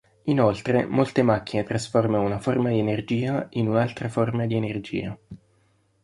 Inoltre 0.23 0.87
molte 0.87 1.21
macchine 1.21 1.61
trasformano 1.63 2.23
una 2.23 2.39
forma 2.39 2.69
di 2.69 2.79
energia 2.79 3.45
in 3.51 3.67
un'altra 3.67 4.09
forma 4.09 4.47
di 4.47 4.55
energia. 4.55 5.15